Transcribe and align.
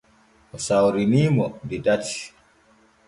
O 0.55 0.57
sawrini 0.65 1.23
mo 1.35 1.47
de 1.67 1.77
tati. 1.85 2.21